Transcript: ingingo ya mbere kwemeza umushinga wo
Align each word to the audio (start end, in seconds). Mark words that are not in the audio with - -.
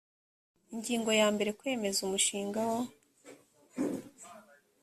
ingingo 0.73 1.11
ya 1.19 1.27
mbere 1.33 1.49
kwemeza 1.59 1.99
umushinga 2.01 2.59
wo 2.69 2.79